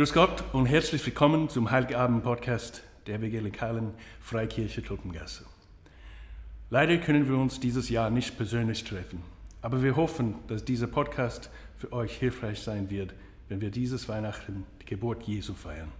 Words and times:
Grüß 0.00 0.14
Gott 0.14 0.44
und 0.54 0.64
herzlich 0.64 1.04
willkommen 1.04 1.50
zum 1.50 1.70
Heiligabend-Podcast 1.70 2.82
der 3.06 3.16
evangelikalen 3.16 3.92
Freikirche 4.22 4.80
Kloppengasse. 4.80 5.44
Leider 6.70 6.96
können 6.96 7.28
wir 7.28 7.36
uns 7.36 7.60
dieses 7.60 7.90
Jahr 7.90 8.08
nicht 8.08 8.38
persönlich 8.38 8.82
treffen, 8.84 9.22
aber 9.60 9.82
wir 9.82 9.96
hoffen, 9.96 10.36
dass 10.48 10.64
dieser 10.64 10.86
Podcast 10.86 11.50
für 11.76 11.92
euch 11.92 12.16
hilfreich 12.16 12.62
sein 12.62 12.88
wird, 12.88 13.12
wenn 13.50 13.60
wir 13.60 13.70
dieses 13.70 14.08
Weihnachten 14.08 14.64
die 14.80 14.86
Geburt 14.86 15.24
Jesu 15.24 15.52
feiern. 15.52 15.92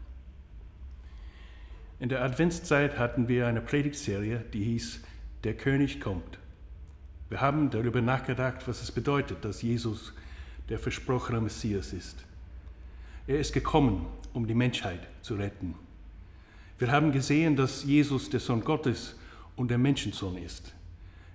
In 1.98 2.09
der 2.09 2.23
Adventszeit 2.23 2.98
hatten 2.98 3.29
wir 3.29 3.48
eine 3.48 3.61
Predigtserie, 3.61 4.43
die 4.55 4.64
hieß 4.64 5.01
Der 5.45 5.53
König 5.53 6.01
kommt. 6.01 6.39
Wir 7.29 7.43
haben 7.43 7.69
darüber 7.69 8.01
nachgedacht, 8.01 8.67
was 8.67 8.80
es 8.80 8.93
bedeutet, 8.93 9.45
dass 9.45 9.61
Jesus 9.61 10.14
der 10.71 10.79
versprochene 10.79 11.43
Messias 11.43 11.93
ist. 11.93 12.25
Er 13.31 13.39
ist 13.39 13.53
gekommen, 13.53 14.07
um 14.35 14.49
die 14.49 14.57
Menschheit 14.57 15.07
zu 15.23 15.37
retten. 15.37 15.77
Wir 16.80 16.91
haben 16.91 17.12
gesehen, 17.12 17.55
dass 17.55 17.84
Jesus 17.84 18.29
der 18.29 18.41
Sohn 18.41 18.65
Gottes 18.65 19.15
und 19.55 19.71
der 19.71 19.79
Menschensohn 19.79 20.37
ist. 20.37 20.75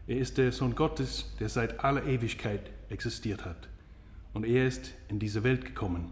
Er 0.06 0.18
ist 0.18 0.38
der 0.38 0.52
Sohn 0.52 0.76
Gottes, 0.76 1.34
der 1.40 1.48
seit 1.48 1.86
aller 1.86 2.06
Ewigkeit 2.06 2.70
existiert 2.90 3.46
hat. 3.46 3.70
Und 4.34 4.46
er 4.46 4.68
ist 4.68 4.94
in 5.08 5.20
diese 5.20 5.46
Welt 5.46 5.64
gekommen, 5.64 6.12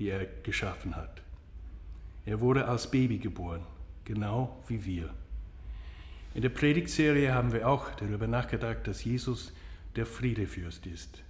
die 0.00 0.08
er 0.08 0.26
geschaffen 0.42 0.96
hat. 0.96 1.22
Er 2.26 2.40
wurde 2.40 2.66
als 2.66 2.90
Baby 2.90 3.18
geboren, 3.18 3.64
genau 4.04 4.60
wie 4.66 4.84
wir. 4.84 5.10
In 6.34 6.42
der 6.42 6.48
Predigtserie 6.48 7.32
haben 7.32 7.52
wir 7.52 7.68
auch 7.68 7.88
darüber 7.94 8.26
nachgedacht, 8.26 8.84
dass 8.88 9.04
Jesus 9.04 9.52
der 9.94 10.06
Friedefürst 10.06 10.86
ist. 10.86 11.22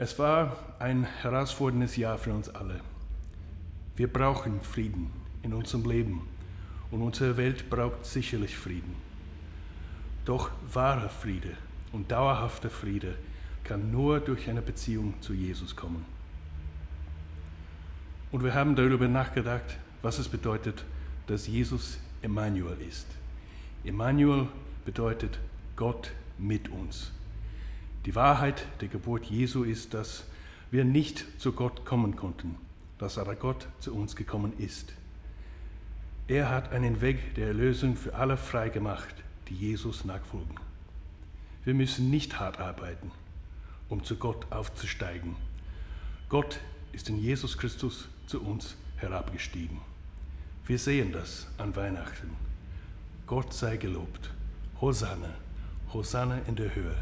Es 0.00 0.16
war 0.16 0.56
ein 0.78 1.02
herausforderndes 1.22 1.96
Jahr 1.96 2.18
für 2.18 2.32
uns 2.32 2.48
alle. 2.48 2.78
Wir 3.96 4.06
brauchen 4.06 4.60
Frieden 4.60 5.10
in 5.42 5.52
unserem 5.52 5.90
Leben 5.90 6.28
und 6.92 7.02
unsere 7.02 7.36
Welt 7.36 7.68
braucht 7.68 8.06
sicherlich 8.06 8.56
Frieden. 8.56 8.94
Doch 10.24 10.50
wahrer 10.72 11.08
Friede 11.08 11.56
und 11.90 12.12
dauerhafter 12.12 12.70
Friede 12.70 13.16
kann 13.64 13.90
nur 13.90 14.20
durch 14.20 14.48
eine 14.48 14.62
Beziehung 14.62 15.14
zu 15.20 15.34
Jesus 15.34 15.74
kommen. 15.74 16.04
Und 18.30 18.44
wir 18.44 18.54
haben 18.54 18.76
darüber 18.76 19.08
nachgedacht, 19.08 19.78
was 20.02 20.20
es 20.20 20.28
bedeutet, 20.28 20.84
dass 21.26 21.48
Jesus 21.48 21.98
Emmanuel 22.22 22.80
ist. 22.88 23.08
Emmanuel 23.82 24.46
bedeutet 24.84 25.40
Gott 25.74 26.12
mit 26.38 26.68
uns. 26.68 27.10
Die 28.08 28.14
Wahrheit 28.14 28.64
der 28.80 28.88
Geburt 28.88 29.26
Jesu 29.26 29.64
ist, 29.64 29.92
dass 29.92 30.24
wir 30.70 30.86
nicht 30.86 31.26
zu 31.38 31.52
Gott 31.52 31.84
kommen 31.84 32.16
konnten, 32.16 32.54
dass 32.96 33.18
aber 33.18 33.34
Gott 33.34 33.68
zu 33.80 33.94
uns 33.94 34.16
gekommen 34.16 34.54
ist. 34.56 34.94
Er 36.26 36.48
hat 36.48 36.72
einen 36.72 37.02
Weg 37.02 37.34
der 37.34 37.48
Erlösung 37.48 37.98
für 37.98 38.14
alle 38.14 38.38
freigemacht, 38.38 39.14
die 39.50 39.54
Jesus 39.56 40.06
nachfolgen. 40.06 40.54
Wir 41.66 41.74
müssen 41.74 42.08
nicht 42.08 42.40
hart 42.40 42.60
arbeiten, 42.60 43.10
um 43.90 44.02
zu 44.02 44.16
Gott 44.16 44.46
aufzusteigen. 44.48 45.36
Gott 46.30 46.60
ist 46.92 47.10
in 47.10 47.18
Jesus 47.18 47.58
Christus 47.58 48.08
zu 48.26 48.40
uns 48.40 48.76
herabgestiegen. 48.96 49.82
Wir 50.64 50.78
sehen 50.78 51.12
das 51.12 51.46
an 51.58 51.76
Weihnachten. 51.76 52.30
Gott 53.26 53.52
sei 53.52 53.76
gelobt. 53.76 54.30
Hosanna, 54.80 55.34
Hosanna 55.92 56.38
in 56.46 56.56
der 56.56 56.74
Höhe. 56.74 56.96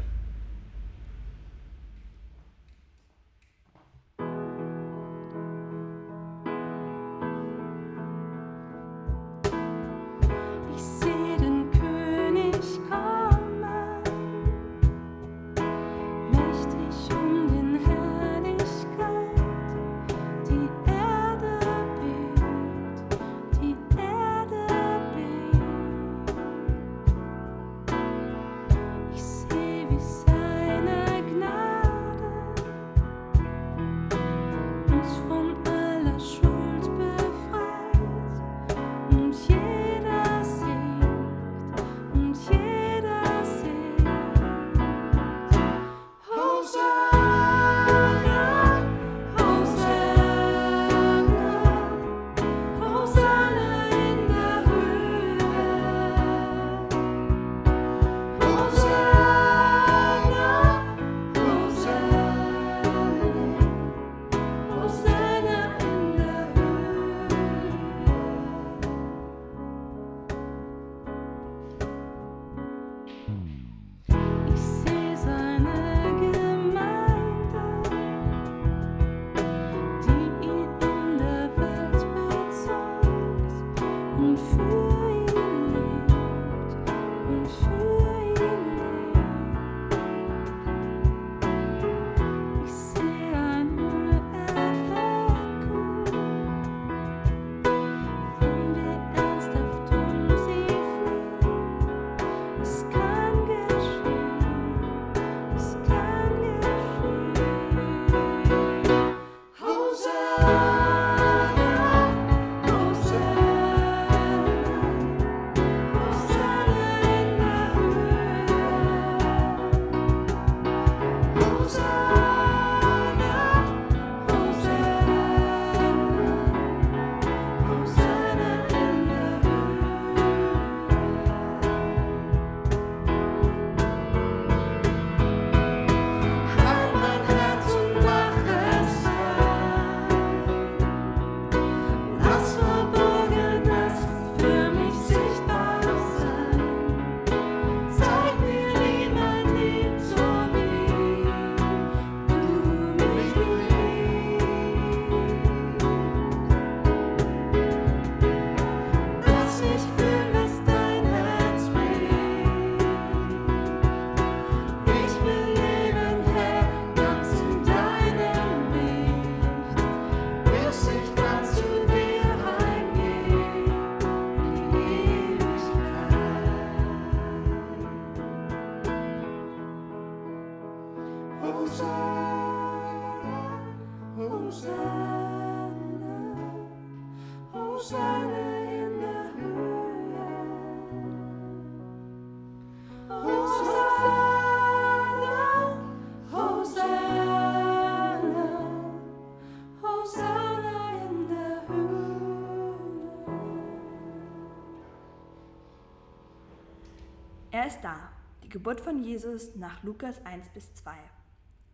Er 207.51 207.67
ist 207.67 207.79
da, 207.81 208.11
die 208.43 208.49
Geburt 208.49 208.81
von 208.81 209.01
Jesus 209.01 209.55
nach 209.55 209.81
Lukas 209.81 210.23
1 210.25 210.49
bis 210.49 210.73
2. 210.73 210.91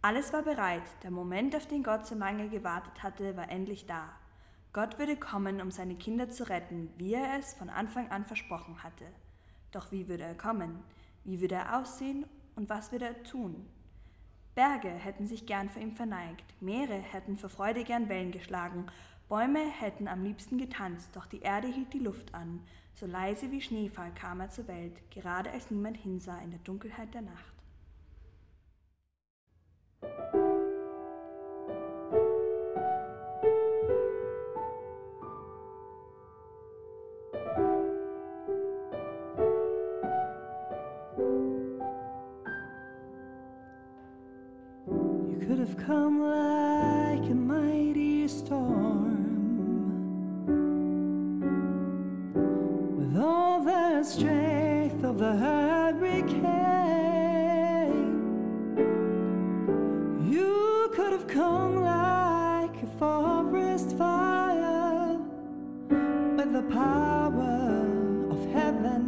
Alles 0.04 0.32
war 0.32 0.44
bereit, 0.44 0.84
der 1.02 1.10
Moment, 1.10 1.56
auf 1.56 1.66
den 1.66 1.82
Gott 1.82 2.06
so 2.06 2.14
lange 2.14 2.48
gewartet 2.48 3.02
hatte, 3.02 3.36
war 3.36 3.50
endlich 3.50 3.88
da. 3.88 4.10
Gott 4.72 5.00
würde 5.00 5.16
kommen, 5.16 5.62
um 5.62 5.72
seine 5.72 5.96
Kinder 5.96 6.30
zu 6.30 6.48
retten, 6.48 6.92
wie 6.98 7.16
er 7.16 7.40
es 7.40 7.56
von 7.56 7.72
Anfang 7.72 8.12
an 8.12 8.24
versprochen 8.26 8.84
hatte. 8.84 9.06
Doch 9.72 9.92
wie 9.92 10.08
würde 10.08 10.26
er 10.26 10.38
kommen? 10.38 10.84
Wie 11.24 11.42
würde 11.42 11.56
er 11.56 11.80
aussehen 11.80 12.26
und 12.56 12.70
was 12.70 12.92
würde 12.92 13.06
er 13.06 13.24
tun? 13.24 13.68
Berge 14.54 14.90
hätten 14.90 15.26
sich 15.26 15.48
gern 15.48 15.72
vor 15.72 15.82
ihm 15.82 15.96
verneigt, 15.96 16.46
Meere 16.62 16.94
hätten 16.94 17.40
vor 17.40 17.50
Freude 17.50 17.84
gern 17.84 18.10
Wellen 18.10 18.32
geschlagen, 18.32 18.86
Bäume 19.28 19.68
hätten 19.80 20.08
am 20.08 20.24
liebsten 20.24 20.60
getanzt, 20.60 21.16
doch 21.16 21.26
die 21.26 21.42
Erde 21.42 21.68
hielt 21.68 21.94
die 21.94 22.00
Luft 22.00 22.36
an, 22.36 22.60
so 22.96 23.06
leise 23.06 23.52
wie 23.52 23.62
Schneefall 23.62 24.12
kam 24.14 24.40
er 24.40 24.50
zur 24.50 24.68
Welt, 24.68 24.94
gerade 25.10 25.52
als 25.52 25.72
niemand 25.72 25.98
hinsah 25.98 26.40
in 26.40 26.52
der 26.52 26.60
Dunkelheit 26.60 27.14
der 27.14 27.22
Nacht. 27.22 27.54
You 45.30 45.48
could 45.48 45.60
have 45.60 45.76
come 45.78 46.20
come 61.34 61.82
like 61.82 62.76
a 62.84 62.88
forest 63.00 63.98
fire 63.98 65.18
with 66.38 66.54
the 66.54 66.62
power 66.70 67.88
of 68.30 68.46
heaven 68.54 69.02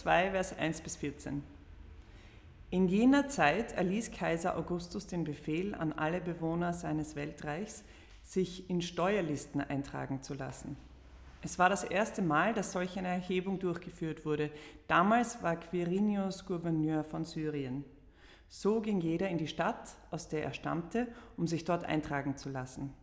2, 0.05 0.29
Vers 0.29 0.55
1 0.55 0.81
bis 0.81 0.97
14. 0.97 1.41
In 2.69 2.87
jener 2.87 3.27
Zeit 3.27 3.71
erließ 3.71 4.11
Kaiser 4.11 4.55
Augustus 4.55 5.07
den 5.07 5.23
Befehl 5.23 5.73
an 5.73 5.93
alle 5.93 6.21
Bewohner 6.21 6.73
seines 6.73 7.15
Weltreichs, 7.15 7.83
sich 8.21 8.69
in 8.69 8.83
Steuerlisten 8.83 9.61
eintragen 9.61 10.21
zu 10.21 10.35
lassen. 10.35 10.77
Es 11.41 11.57
war 11.57 11.69
das 11.69 11.83
erste 11.83 12.21
Mal, 12.21 12.53
dass 12.53 12.71
solch 12.71 12.99
eine 12.99 13.07
Erhebung 13.07 13.57
durchgeführt 13.57 14.27
wurde. 14.27 14.51
Damals 14.87 15.41
war 15.41 15.55
Quirinius 15.55 16.45
Gouverneur 16.45 17.03
von 17.03 17.25
Syrien. 17.25 17.83
So 18.47 18.81
ging 18.81 19.01
jeder 19.01 19.29
in 19.29 19.39
die 19.39 19.47
Stadt, 19.47 19.95
aus 20.11 20.27
der 20.27 20.43
er 20.43 20.53
stammte, 20.53 21.07
um 21.35 21.47
sich 21.47 21.65
dort 21.65 21.83
eintragen 21.83 22.37
zu 22.37 22.49
lassen. 22.49 22.93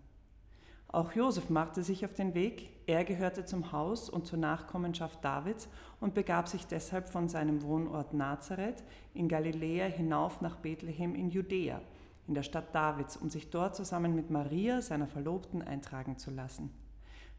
Auch 0.87 1.11
Josef 1.11 1.51
machte 1.51 1.83
sich 1.83 2.05
auf 2.05 2.15
den 2.15 2.35
Weg. 2.35 2.71
Er 2.87 3.05
gehörte 3.05 3.45
zum 3.45 3.71
Haus 3.71 4.11
und 4.11 4.27
zur 4.27 4.39
Nachkommenschaft 4.39 5.25
Davids 5.25 5.69
und 6.01 6.15
begab 6.15 6.49
sich 6.49 6.67
deshalb 6.67 7.09
von 7.09 7.29
seinem 7.29 7.63
Wohnort 7.63 8.13
Nazareth 8.13 8.83
in 9.15 9.29
Galiläa 9.29 9.87
hinauf 9.87 10.41
nach 10.41 10.57
Bethlehem 10.57 11.15
in 11.15 11.31
Judäa, 11.31 11.81
in 12.27 12.35
der 12.35 12.43
Stadt 12.43 12.75
Davids, 12.75 13.17
um 13.17 13.31
sich 13.31 13.51
dort 13.51 13.77
zusammen 13.77 14.17
mit 14.17 14.31
Maria, 14.31 14.83
seiner 14.83 15.07
Verlobten, 15.07 15.63
eintragen 15.63 16.19
zu 16.19 16.31
lassen. 16.33 16.71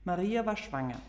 Maria 0.05 0.45
war 0.45 0.57
schwanger. 0.57 0.99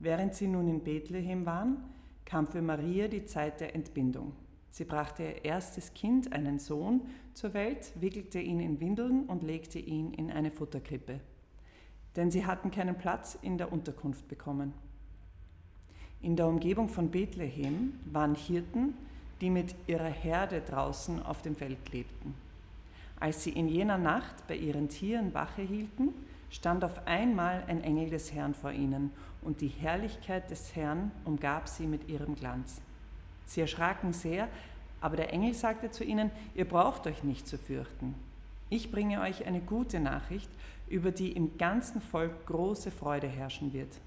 Während 0.00 0.34
sie 0.34 0.48
nun 0.48 0.66
in 0.66 0.82
Bethlehem 0.82 1.46
waren, 1.46 1.84
kam 2.24 2.48
für 2.48 2.62
Maria 2.62 3.06
die 3.06 3.26
Zeit 3.26 3.60
der 3.60 3.74
Entbindung. 3.74 4.32
Sie 4.70 4.84
brachte 4.84 5.24
ihr 5.24 5.44
erstes 5.44 5.94
Kind, 5.94 6.32
einen 6.32 6.58
Sohn, 6.58 7.02
zur 7.34 7.54
Welt, 7.54 7.92
wickelte 8.00 8.40
ihn 8.40 8.60
in 8.60 8.80
Windeln 8.80 9.26
und 9.26 9.42
legte 9.42 9.78
ihn 9.78 10.14
in 10.14 10.30
eine 10.30 10.50
Futterkrippe. 10.50 11.20
Denn 12.16 12.30
sie 12.30 12.46
hatten 12.46 12.70
keinen 12.70 12.96
Platz 12.96 13.38
in 13.40 13.58
der 13.58 13.72
Unterkunft 13.72 14.28
bekommen. 14.28 14.74
In 16.22 16.36
der 16.36 16.48
Umgebung 16.48 16.88
von 16.88 17.10
Bethlehem 17.10 17.94
waren 18.04 18.34
Hirten, 18.34 18.94
die 19.40 19.50
mit 19.50 19.74
ihrer 19.86 20.04
Herde 20.04 20.60
draußen 20.60 21.22
auf 21.22 21.40
dem 21.42 21.56
Feld 21.56 21.92
lebten. 21.92 22.34
Als 23.18 23.44
sie 23.44 23.50
in 23.50 23.68
jener 23.68 23.98
Nacht 23.98 24.46
bei 24.46 24.56
ihren 24.56 24.88
Tieren 24.88 25.32
Wache 25.34 25.62
hielten, 25.62 26.14
stand 26.50 26.84
auf 26.84 27.06
einmal 27.06 27.64
ein 27.68 27.82
Engel 27.82 28.10
des 28.10 28.32
Herrn 28.32 28.54
vor 28.54 28.72
ihnen, 28.72 29.12
und 29.42 29.62
die 29.62 29.68
Herrlichkeit 29.68 30.50
des 30.50 30.76
Herrn 30.76 31.10
umgab 31.24 31.68
sie 31.68 31.86
mit 31.86 32.08
ihrem 32.08 32.34
Glanz. 32.34 32.82
Sie 33.46 33.62
erschraken 33.62 34.12
sehr, 34.12 34.48
aber 35.00 35.16
der 35.16 35.32
Engel 35.32 35.54
sagte 35.54 35.90
zu 35.90 36.04
ihnen, 36.04 36.30
ihr 36.54 36.66
braucht 36.66 37.06
euch 37.06 37.24
nicht 37.24 37.48
zu 37.48 37.56
fürchten. 37.56 38.14
Ich 38.72 38.92
bringe 38.92 39.20
euch 39.20 39.46
eine 39.46 39.60
gute 39.60 39.98
Nachricht, 39.98 40.48
über 40.88 41.10
die 41.10 41.32
im 41.32 41.58
ganzen 41.58 42.00
Volk 42.00 42.46
große 42.46 42.92
Freude 42.92 43.26
herrschen 43.26 43.72
wird. 43.72 44.00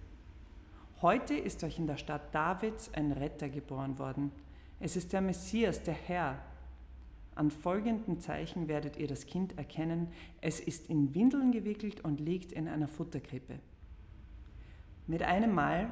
Heute 1.01 1.33
ist 1.33 1.65
euch 1.65 1.79
in 1.79 1.85
der 1.85 1.97
Stadt 1.97 2.33
Davids 2.33 2.89
ein 2.93 3.11
Retter 3.11 3.49
geboren 3.49 3.99
worden. 3.99 4.31
Es 4.79 4.95
ist 4.95 5.11
der 5.11 5.19
Messias, 5.19 5.83
der 5.83 5.95
Herr. 5.95 6.41
An 7.35 7.51
folgenden 7.51 8.21
Zeichen 8.21 8.69
werdet 8.69 8.95
ihr 8.95 9.07
das 9.07 9.25
Kind 9.25 9.57
erkennen. 9.57 10.07
Es 10.39 10.61
ist 10.61 10.89
in 10.89 11.13
Windeln 11.13 11.51
gewickelt 11.51 11.99
und 12.05 12.21
liegt 12.21 12.53
in 12.53 12.69
einer 12.69 12.87
Futterkrippe. 12.87 13.59
Mit 15.07 15.23
einem 15.23 15.53
Mal 15.53 15.91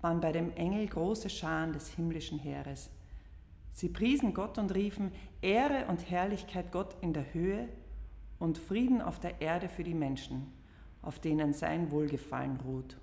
waren 0.00 0.22
bei 0.22 0.32
dem 0.32 0.50
Engel 0.54 0.86
große 0.86 1.28
Scharen 1.28 1.74
des 1.74 1.88
himmlischen 1.88 2.38
Heeres. 2.38 2.88
Sie 3.72 3.90
priesen 3.90 4.32
Gott 4.32 4.56
und 4.56 4.74
riefen 4.74 5.12
Ehre 5.42 5.84
und 5.88 6.10
Herrlichkeit 6.10 6.72
Gott 6.72 6.96
in 7.02 7.12
der 7.12 7.34
Höhe 7.34 7.68
und 8.38 8.58
Frieden 8.58 9.00
auf 9.00 9.20
der 9.20 9.40
Erde 9.40 9.68
für 9.68 9.84
die 9.84 9.94
Menschen, 9.94 10.46
auf 11.02 11.18
denen 11.18 11.52
sein 11.52 11.90
Wohlgefallen 11.90 12.58
ruht. 12.60 12.96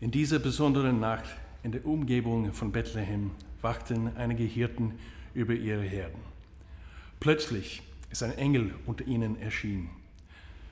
In 0.00 0.10
dieser 0.10 0.38
besonderen 0.38 1.00
Nacht 1.00 1.36
in 1.62 1.72
der 1.72 1.84
Umgebung 1.84 2.52
von 2.52 2.72
Bethlehem 2.72 3.32
wachten 3.60 4.16
einige 4.16 4.44
Hirten 4.44 4.94
über 5.34 5.52
ihre 5.52 5.82
Herden. 5.82 6.20
Plötzlich 7.20 7.82
ist 8.10 8.22
ein 8.22 8.36
Engel 8.38 8.74
unter 8.86 9.06
ihnen 9.06 9.40
erschienen. 9.40 9.90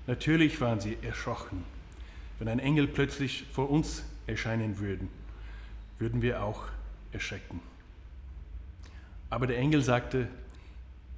Natürlich 0.07 0.61
waren 0.61 0.81
sie 0.81 0.97
erschrocken. 1.03 1.65
Wenn 2.39 2.49
ein 2.49 2.59
Engel 2.59 2.89
plötzlich 2.89 3.45
vor 3.53 3.71
uns 3.71 4.05
erscheinen 4.27 4.79
würde, 4.79 5.07
würden 5.99 6.23
wir 6.23 6.43
auch 6.43 6.65
erschrecken. 7.13 7.61
Aber 9.29 9.47
der 9.47 9.59
Engel 9.59 9.83
sagte, 9.83 10.29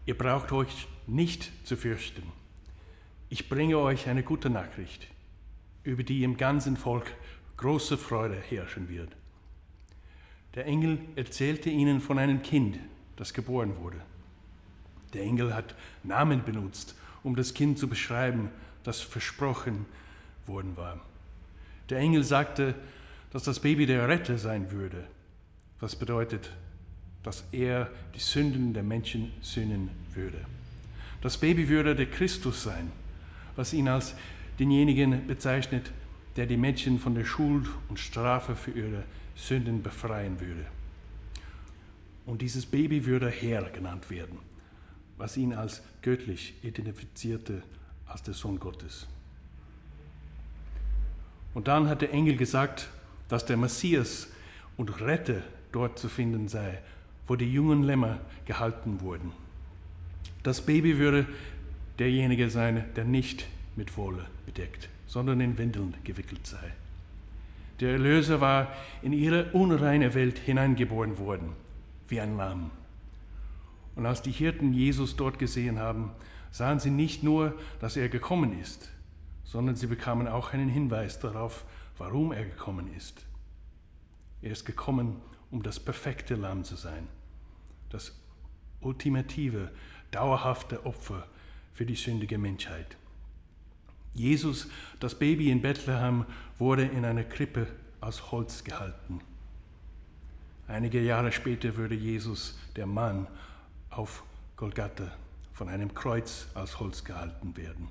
ihr 0.07 0.16
braucht 0.16 0.52
euch 0.52 0.88
nicht 1.07 1.50
zu 1.66 1.76
fürchten. 1.76 2.23
Ich 3.28 3.49
bringe 3.49 3.78
euch 3.78 4.09
eine 4.09 4.23
gute 4.23 4.50
Nachricht, 4.50 5.07
über 5.85 6.02
die 6.02 6.25
im 6.25 6.37
ganzen 6.37 6.76
Volk 6.76 7.12
große 7.57 7.97
Freude 7.97 8.37
herrschen 8.37 8.88
wird. 8.88 9.11
Der 10.54 10.66
Engel 10.66 10.99
erzählte 11.14 11.71
ihnen 11.71 12.00
von 12.00 12.19
einem 12.19 12.42
Kind, 12.42 12.78
das 13.16 13.35
geboren 13.35 13.76
wurde. 13.76 14.00
Der 15.12 15.23
Engel 15.23 15.54
hat 15.54 15.75
Namen 16.02 16.45
benutzt, 16.45 16.95
um 17.23 17.37
das 17.37 17.54
Kind 17.54 17.78
zu 17.78 17.88
beschreiben, 17.88 18.50
das 18.83 19.00
versprochen 19.00 19.87
worden 20.47 20.76
war. 20.76 21.00
Der 21.88 21.99
Engel 21.99 22.25
sagte, 22.25 22.75
dass 23.30 23.45
das 23.45 23.61
Baby 23.61 23.87
der 23.87 24.09
Retter 24.09 24.38
sein 24.38 24.71
würde, 24.71 25.07
was 25.78 25.97
bedeutet, 25.97 26.52
dass 27.22 27.44
er 27.52 27.90
die 28.14 28.20
Sünden 28.20 28.72
der 28.72 28.82
Menschen 28.82 29.32
sühnen 29.40 29.90
würde. 30.14 30.44
Das 31.20 31.38
Baby 31.38 31.68
würde 31.68 31.94
der 31.94 32.06
Christus 32.06 32.62
sein, 32.62 32.90
was 33.56 33.72
ihn 33.74 33.88
als 33.88 34.14
denjenigen 34.58 35.26
bezeichnet, 35.26 35.90
der 36.36 36.46
die 36.46 36.56
Menschen 36.56 36.98
von 36.98 37.14
der 37.14 37.24
Schuld 37.24 37.68
und 37.88 37.98
Strafe 37.98 38.56
für 38.56 38.70
ihre 38.70 39.04
Sünden 39.34 39.82
befreien 39.82 40.40
würde. 40.40 40.66
Und 42.26 42.42
dieses 42.42 42.66
Baby 42.66 43.06
würde 43.06 43.28
Herr 43.28 43.64
genannt 43.70 44.10
werden, 44.10 44.38
was 45.18 45.36
ihn 45.36 45.52
als 45.52 45.82
göttlich 46.02 46.54
identifizierte 46.62 47.62
als 48.06 48.22
der 48.22 48.34
Sohn 48.34 48.58
Gottes. 48.58 49.06
Und 51.54 51.68
dann 51.68 51.88
hat 51.88 52.02
der 52.02 52.12
Engel 52.12 52.36
gesagt, 52.36 52.88
dass 53.28 53.44
der 53.44 53.56
Messias 53.56 54.28
und 54.76 55.00
Retter 55.00 55.42
dort 55.72 55.98
zu 55.98 56.08
finden 56.08 56.48
sei, 56.48 56.78
wo 57.30 57.37
die 57.37 57.52
jungen 57.52 57.84
Lämmer 57.84 58.18
gehalten 58.44 59.02
wurden. 59.02 59.30
Das 60.42 60.62
Baby 60.62 60.99
würde 60.99 61.28
derjenige 62.00 62.50
sein, 62.50 62.87
der 62.96 63.04
nicht 63.04 63.46
mit 63.76 63.96
Wolle 63.96 64.26
bedeckt, 64.46 64.88
sondern 65.06 65.40
in 65.40 65.56
Windeln 65.56 65.94
gewickelt 66.02 66.44
sei. 66.44 66.72
Der 67.78 67.92
Erlöser 67.92 68.40
war 68.40 68.72
in 69.00 69.12
ihre 69.12 69.52
unreine 69.52 70.12
Welt 70.14 70.40
hineingeboren 70.40 71.18
worden 71.18 71.52
wie 72.08 72.20
ein 72.20 72.37
Lamm. 72.37 72.72
Und 73.94 74.06
als 74.06 74.22
die 74.22 74.32
Hirten 74.32 74.72
Jesus 74.72 75.14
dort 75.14 75.38
gesehen 75.38 75.78
haben, 75.78 76.10
sahen 76.50 76.80
sie 76.80 76.90
nicht 76.90 77.22
nur, 77.22 77.54
dass 77.78 77.96
er 77.96 78.08
gekommen 78.08 78.60
ist, 78.60 78.90
sondern 79.44 79.76
sie 79.76 79.87
bekamen 79.87 80.26
auch 80.26 80.52
einen 80.52 80.68
Hinweis 80.68 81.20
darauf, 81.20 81.64
warum 81.96 82.32
er 82.32 82.44
gekommen 82.44 82.92
ist. 82.96 83.25
Er 84.42 84.50
ist 84.50 84.64
gekommen, 84.64 85.22
um 85.52 85.62
das 85.62 85.78
perfekte 85.78 86.34
Lamm 86.34 86.64
zu 86.64 86.75
sein, 86.75 87.06
das 87.90 88.18
ultimative, 88.80 89.70
dauerhafte 90.11 90.85
Opfer 90.87 91.26
für 91.73 91.87
die 91.87 91.94
sündige 91.94 92.38
Menschheit. 92.38 92.97
Jesus, 94.14 94.68
das 94.99 95.18
Baby 95.18 95.50
in 95.50 95.62
Bethlehem, 95.62 96.25
wurde 96.59 96.85
in 96.85 97.04
einer 97.04 97.25
Krippe 97.25 97.68
aus 98.00 98.32
Holz 98.32 98.64
gehalten. 98.64 99.20
Einige 100.66 101.00
Jahre 101.00 101.32
später 101.32 101.76
würde 101.76 101.94
Jesus, 101.94 102.59
der 102.76 102.87
Mann, 102.87 103.26
auf 103.90 104.25
Golgatha 104.56 105.12
von 105.52 105.68
einem 105.68 105.94
Kreuz 105.94 106.47
aus 106.54 106.80
Holz 106.80 107.04
gehalten 107.04 107.56
werden. 107.56 107.88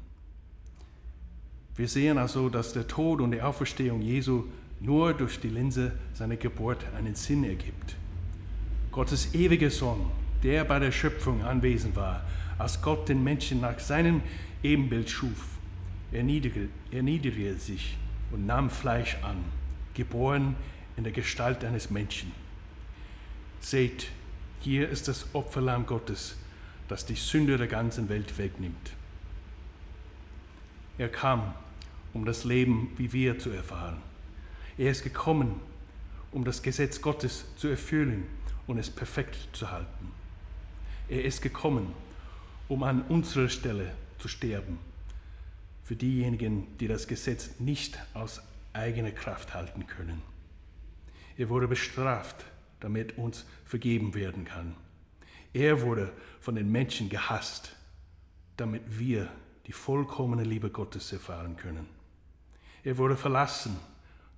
Wir 1.76 1.88
sehen 1.88 2.18
also, 2.18 2.50
dass 2.50 2.74
der 2.74 2.88
Tod 2.88 3.22
und 3.22 3.32
die 3.32 3.42
Auferstehung 3.42 4.02
Jesu 4.02 4.46
nur 4.80 5.14
durch 5.14 5.40
die 5.40 5.50
Linse 5.50 5.92
seiner 6.14 6.36
Geburt 6.36 6.86
einen 6.98 7.16
Sinn 7.16 7.44
ergibt. 7.44 7.96
Gottes 9.00 9.34
ewiger 9.34 9.70
Sohn, 9.70 10.12
der 10.44 10.66
bei 10.66 10.78
der 10.78 10.92
Schöpfung 10.92 11.42
anwesend 11.42 11.96
war, 11.96 12.22
als 12.58 12.82
Gott 12.82 13.08
den 13.08 13.24
Menschen 13.24 13.62
nach 13.62 13.80
seinem 13.80 14.22
Ebenbild 14.62 15.10
schuf, 15.10 15.46
erniedrigte, 16.12 17.58
sich 17.58 17.96
und 18.30 18.46
nahm 18.46 18.70
Fleisch 18.70 19.16
an, 19.22 19.38
geboren 19.94 20.58
in 20.98 21.06
der 21.06 21.14
Gestalt 21.14 21.64
eines 21.64 21.90
Menschen. 21.90 22.34
Seht, 23.62 24.10
hier 24.60 24.90
ist 24.90 25.08
das 25.08 25.28
Opferlamm 25.32 25.86
Gottes, 25.86 26.36
das 26.90 27.06
die 27.06 27.16
Sünde 27.16 27.58
der 27.58 27.68
ganzen 27.68 28.10
Welt 28.10 28.38
wegnimmt. 28.38 28.92
Er 30.98 31.08
kam, 31.08 31.54
um 32.14 32.26
das 32.26 32.44
Leben 32.44 32.92
wie 32.98 33.14
wir 33.14 33.40
zu 33.40 33.50
erfahren. 33.50 33.96
Er 34.78 34.92
ist 34.92 35.06
gekommen, 35.06 35.56
um 36.34 36.44
das 36.44 36.62
Gesetz 36.62 37.00
Gottes 37.02 37.46
zu 37.56 37.70
erfüllen 37.70 38.26
und 38.70 38.78
es 38.78 38.92
perfekt 38.92 39.50
zu 39.52 39.72
halten. 39.72 40.12
Er 41.08 41.26
ist 41.26 41.42
gekommen, 41.42 41.92
um 42.68 42.84
an 42.84 43.02
unserer 43.02 43.50
Stelle 43.50 43.96
zu 44.20 44.28
sterben, 44.28 44.78
für 45.84 45.96
diejenigen, 45.96 46.78
die 46.78 46.88
das 46.88 47.08
Gesetz 47.08 47.60
nicht 47.60 47.98
aus 48.14 48.44
eigener 48.74 49.10
Kraft 49.10 49.56
halten 49.56 49.88
können. 49.88 50.22
Er 51.36 51.50
wurde 51.50 51.68
bestraft, 51.68 52.46
damit 52.80 53.18
uns 53.18 53.48
vergeben 53.66 54.14
werden 54.14 54.46
kann. 54.46 54.76
Er 55.52 55.82
wurde 55.82 56.14
von 56.40 56.54
den 56.54 56.72
Menschen 56.72 57.10
gehasst, 57.10 57.76
damit 58.56 58.84
wir 59.00 59.32
die 59.66 59.72
vollkommene 59.72 60.44
Liebe 60.44 60.70
Gottes 60.70 61.12
erfahren 61.12 61.58
können. 61.58 61.88
Er 62.84 63.00
wurde 63.00 63.18
verlassen, 63.18 63.78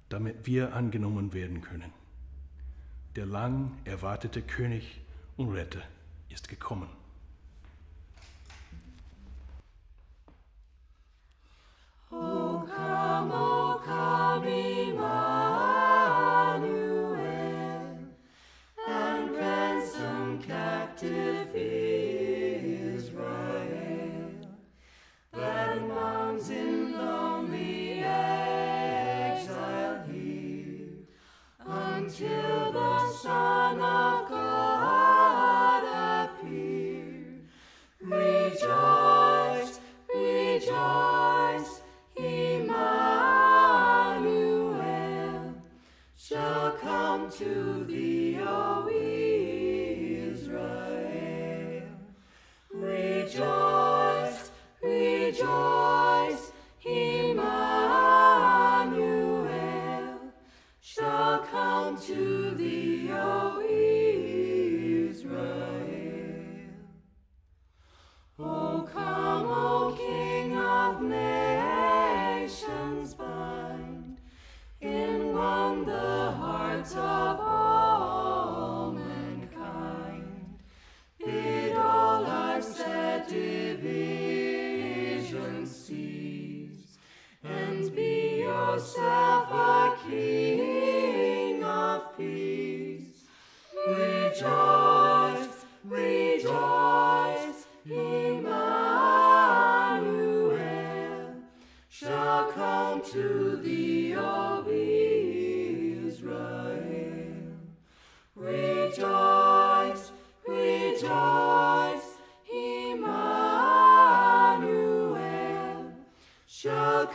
damit 0.07 0.45
wir 0.45 0.73
angenommen 0.73 1.33
werden 1.33 1.59
können. 1.59 2.00
Der 3.17 3.25
lang 3.25 3.71
erwartete 3.83 4.41
König 4.41 5.01
und 5.35 5.49
Retter 5.49 5.81
ist 6.29 6.47
gekommen. 6.47 6.87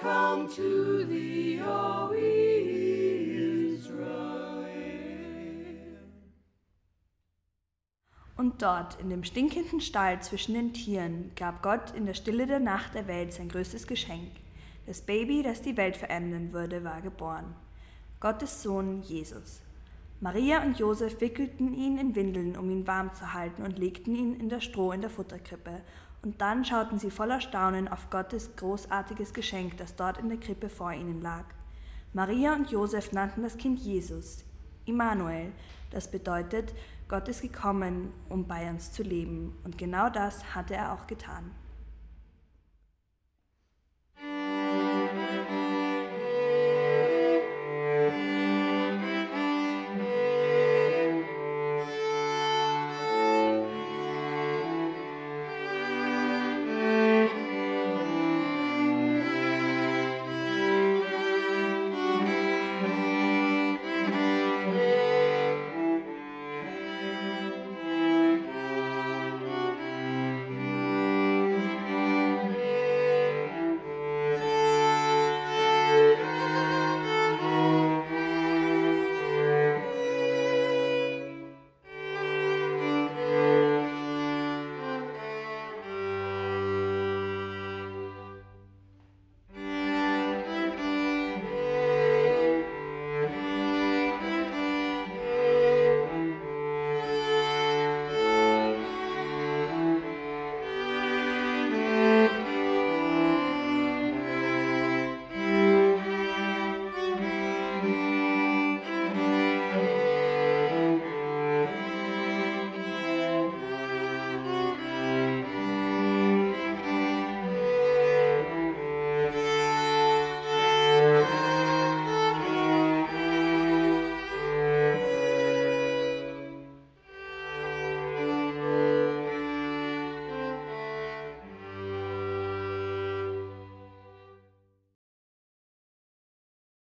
Come 0.00 0.48
to 0.48 1.04
thee, 1.06 1.60
O. 1.62 1.96
Und 8.36 8.60
dort, 8.60 9.00
in 9.00 9.08
dem 9.08 9.24
stinkenden 9.24 9.80
Stall 9.80 10.20
zwischen 10.20 10.54
den 10.54 10.74
Tieren, 10.74 11.32
gab 11.36 11.62
Gott 11.62 11.92
in 11.96 12.04
der 12.04 12.12
Stille 12.14 12.46
der 12.46 12.60
Nacht 12.60 12.94
der 12.94 13.08
Welt 13.08 13.32
sein 13.32 13.48
größtes 13.48 13.86
Geschenk. 13.86 14.30
Das 14.86 15.00
Baby, 15.00 15.42
das 15.42 15.62
die 15.62 15.76
Welt 15.76 15.96
verändern 15.96 16.52
würde, 16.52 16.84
war 16.84 17.00
geboren. 17.00 17.54
Gottes 18.20 18.62
Sohn 18.62 19.02
Jesus. 19.02 19.62
Maria 20.20 20.62
und 20.62 20.78
Josef 20.78 21.20
wickelten 21.20 21.74
ihn 21.74 21.98
in 21.98 22.14
Windeln, 22.14 22.56
um 22.56 22.70
ihn 22.70 22.86
warm 22.86 23.12
zu 23.14 23.32
halten, 23.32 23.62
und 23.62 23.78
legten 23.78 24.14
ihn 24.14 24.38
in 24.38 24.48
das 24.48 24.64
Stroh 24.64 24.92
in 24.92 25.00
der 25.00 25.10
Futterkrippe. 25.10 25.80
Und 26.26 26.40
dann 26.40 26.64
schauten 26.64 26.98
sie 26.98 27.12
voller 27.12 27.40
Staunen 27.40 27.86
auf 27.86 28.10
Gottes 28.10 28.56
großartiges 28.56 29.32
Geschenk, 29.32 29.76
das 29.76 29.94
dort 29.94 30.18
in 30.18 30.28
der 30.28 30.40
Krippe 30.40 30.68
vor 30.68 30.92
ihnen 30.92 31.22
lag. 31.22 31.44
Maria 32.12 32.52
und 32.52 32.68
Josef 32.68 33.12
nannten 33.12 33.44
das 33.44 33.56
Kind 33.56 33.78
Jesus, 33.78 34.44
Immanuel, 34.86 35.52
das 35.92 36.10
bedeutet, 36.10 36.74
Gott 37.06 37.28
ist 37.28 37.42
gekommen, 37.42 38.12
um 38.28 38.44
bei 38.48 38.68
uns 38.68 38.90
zu 38.90 39.04
leben. 39.04 39.56
Und 39.62 39.78
genau 39.78 40.10
das 40.10 40.52
hatte 40.52 40.74
er 40.74 40.94
auch 40.94 41.06
getan. 41.06 41.52